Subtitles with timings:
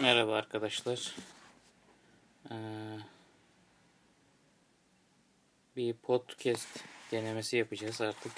[0.00, 1.14] Merhaba arkadaşlar.
[2.50, 2.54] Ee,
[5.76, 6.68] bir podcast
[7.10, 8.32] denemesi yapacağız artık.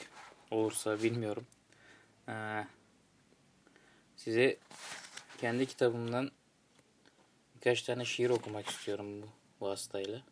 [0.50, 1.46] Olursa bilmiyorum.
[2.28, 2.64] Ee,
[4.16, 4.56] size
[5.40, 6.30] kendi kitabımdan
[7.54, 10.22] birkaç tane şiir okumak istiyorum bu vasıtayla.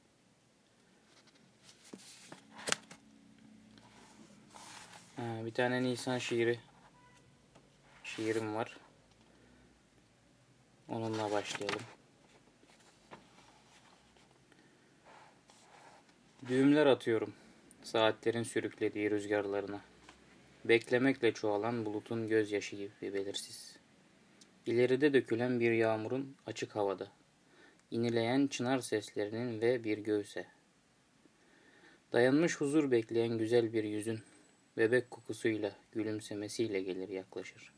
[5.18, 6.60] Ee, bir tane Nisan şiiri
[8.04, 8.81] şiirim var.
[10.92, 11.80] Onunla başlayalım.
[16.48, 17.34] Düğümler atıyorum
[17.82, 19.80] saatlerin sürüklediği rüzgarlarına.
[20.64, 23.76] Beklemekle çoğalan bulutun gözyaşı gibi belirsiz.
[24.66, 27.08] İleride dökülen bir yağmurun açık havada.
[27.90, 30.46] İnileyen çınar seslerinin ve bir göğse.
[32.12, 34.20] Dayanmış huzur bekleyen güzel bir yüzün
[34.76, 37.72] bebek kokusuyla, gülümsemesiyle gelir yaklaşır.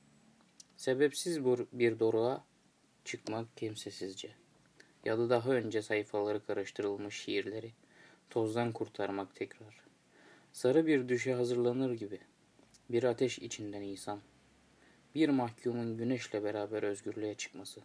[0.76, 2.44] Sebepsiz bir doruğa
[3.04, 4.30] çıkmak kimsesizce.
[5.04, 7.72] Ya da daha önce sayfaları karıştırılmış şiirleri
[8.30, 9.80] tozdan kurtarmak tekrar.
[10.52, 12.18] Sarı bir düşe hazırlanır gibi.
[12.90, 14.20] Bir ateş içinden insan.
[15.14, 17.80] Bir mahkumun güneşle beraber özgürlüğe çıkması.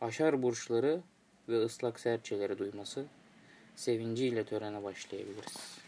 [0.00, 1.00] Aşar burçları
[1.48, 3.06] ve ıslak serçeleri duyması.
[3.76, 5.78] Sevinciyle törene başlayabiliriz.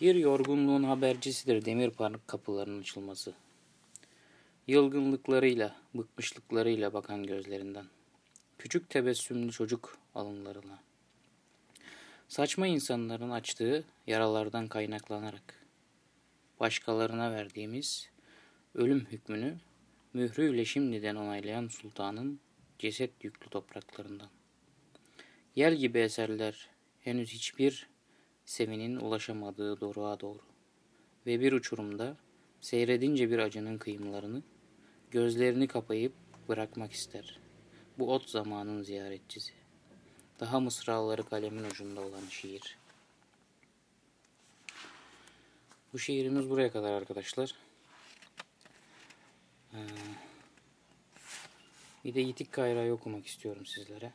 [0.00, 1.92] Bir yorgunluğun habercisidir demir
[2.26, 3.34] kapılarının açılması.
[4.68, 7.86] Yılgınlıklarıyla, bıkmışlıklarıyla bakan gözlerinden.
[8.58, 10.78] Küçük tebessümlü çocuk alınlarına.
[12.28, 15.66] Saçma insanların açtığı yaralardan kaynaklanarak
[16.60, 18.10] başkalarına verdiğimiz
[18.74, 19.56] ölüm hükmünü
[20.14, 22.40] mührüyle şimdiden onaylayan sultanın
[22.78, 24.30] ceset yüklü topraklarından.
[25.56, 26.68] Yel gibi eserler
[27.00, 27.88] henüz hiçbir
[28.44, 30.42] sevinin ulaşamadığı doruğa doğru
[31.26, 32.16] ve bir uçurumda
[32.60, 34.42] seyredince bir acının kıyımlarını
[35.10, 36.12] Gözlerini kapayıp
[36.48, 37.38] bırakmak ister.
[37.98, 39.52] Bu ot zamanın ziyaretçisi.
[40.40, 42.78] Daha mısraları kalemin ucunda olan şiir.
[45.92, 47.54] Bu şiirimiz buraya kadar arkadaşlar.
[49.74, 49.78] Ee,
[52.04, 54.12] bir de Yitik Kayra'yı okumak istiyorum sizlere.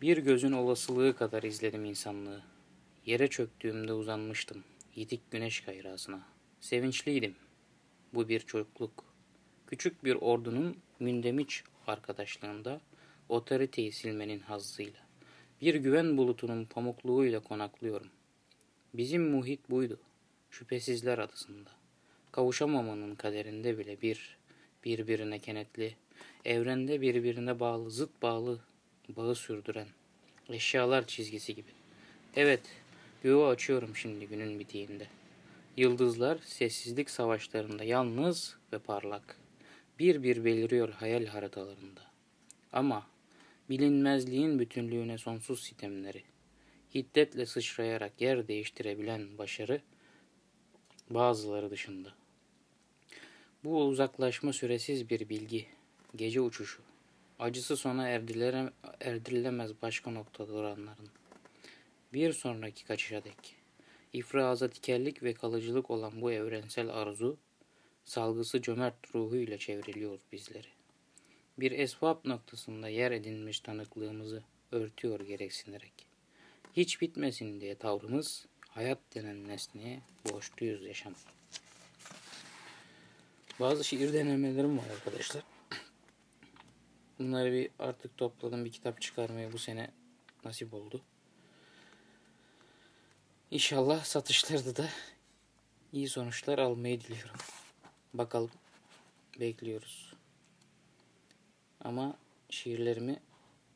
[0.00, 2.42] Bir gözün olasılığı kadar izledim insanlığı.
[3.06, 4.64] Yere çöktüğümde uzanmıştım.
[4.94, 6.22] Yitik güneş kayrasına.
[6.60, 7.36] Sevinçliydim.
[8.14, 9.04] Bu bir çocukluk.
[9.66, 12.80] Küçük bir ordunun mündemiç arkadaşlığında
[13.28, 15.00] otoriteyi silmenin hazzıyla.
[15.60, 18.08] Bir güven bulutunun pamukluğuyla konaklıyorum.
[18.94, 20.00] Bizim muhit buydu.
[20.50, 21.70] Şüphesizler adasında.
[22.32, 24.36] Kavuşamamanın kaderinde bile bir,
[24.84, 25.94] birbirine kenetli,
[26.44, 28.60] evrende birbirine bağlı, zıt bağlı,
[29.08, 29.88] bağı sürdüren,
[30.48, 31.70] eşyalar çizgisi gibi.
[32.36, 32.62] Evet,
[33.22, 35.21] göğü açıyorum şimdi günün bitiğinde.''
[35.76, 39.36] Yıldızlar sessizlik savaşlarında yalnız ve parlak.
[39.98, 42.00] Bir bir beliriyor hayal haritalarında.
[42.72, 43.06] Ama
[43.70, 46.22] bilinmezliğin bütünlüğüne sonsuz sitemleri,
[46.94, 49.80] hiddetle sıçrayarak yer değiştirebilen başarı
[51.10, 52.14] bazıları dışında.
[53.64, 55.66] Bu uzaklaşma süresiz bir bilgi,
[56.16, 56.82] gece uçuşu,
[57.38, 58.08] acısı sona
[59.00, 61.08] erdirilemez başka noktada duranların.
[62.12, 63.61] Bir sonraki kaçışa dek.
[64.12, 67.36] İfraza tikellik ve kalıcılık olan bu evrensel arzu,
[68.04, 70.68] salgısı cömert ruhuyla çevriliyor bizleri.
[71.58, 74.42] Bir esvap noktasında yer edinmiş tanıklığımızı
[74.72, 75.92] örtüyor gereksinerek.
[76.76, 80.00] Hiç bitmesin diye tavrımız, hayat denen nesneye
[80.30, 81.14] borçluyuz yaşam.
[83.60, 85.42] Bazı şiir denemelerim var arkadaşlar.
[87.18, 89.90] Bunları bir artık topladım bir kitap çıkarmaya bu sene
[90.44, 91.02] nasip oldu.
[93.52, 94.88] İnşallah satışlarda da
[95.92, 97.36] iyi sonuçlar almayı diliyorum.
[98.14, 98.50] Bakalım.
[99.40, 100.12] Bekliyoruz.
[101.84, 102.16] Ama
[102.50, 103.20] şiirlerimi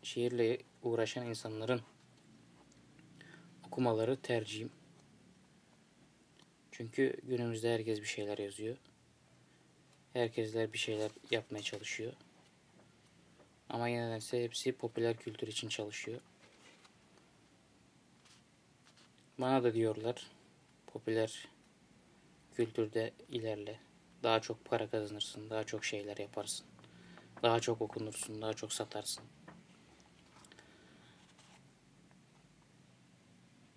[0.03, 1.81] şiirle uğraşan insanların
[3.67, 4.71] okumaları tercihim.
[6.73, 8.77] Çünkü günümüzde herkes bir şeyler yazıyor.
[10.13, 12.13] Herkesler bir şeyler yapmaya çalışıyor.
[13.69, 16.21] Ama nedense hepsi popüler kültür için çalışıyor.
[19.39, 20.27] Bana da diyorlar
[20.87, 21.49] popüler
[22.55, 23.81] kültürde ilerle.
[24.23, 26.67] Daha çok para kazanırsın, daha çok şeyler yaparsın.
[27.43, 29.25] Daha çok okunursun, daha çok satarsın.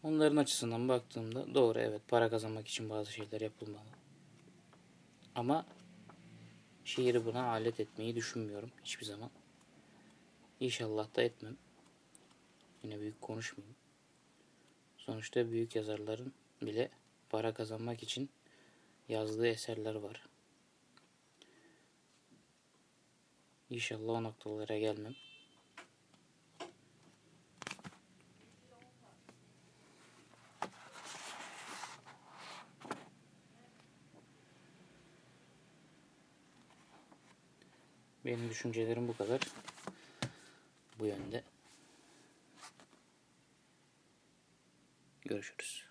[0.03, 3.89] Onların açısından baktığımda doğru evet para kazanmak için bazı şeyler yapılmalı.
[5.35, 5.65] Ama
[6.85, 9.29] şiiri buna alet etmeyi düşünmüyorum hiçbir zaman.
[10.59, 11.57] İnşallah da etmem.
[12.83, 13.75] Yine büyük konuşmayayım.
[15.09, 16.89] Sonuçta büyük yazarların bile
[17.29, 18.29] para kazanmak için
[19.07, 20.27] yazdığı eserler var.
[23.69, 25.15] İnşallah o noktalara gelmem.
[38.25, 39.41] Benim düşüncelerim bu kadar.
[41.00, 41.44] Bu yönde.
[45.29, 45.88] Görüşürüz.